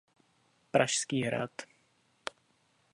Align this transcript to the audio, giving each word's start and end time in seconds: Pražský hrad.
Pražský 0.71 1.21
hrad. 1.23 1.51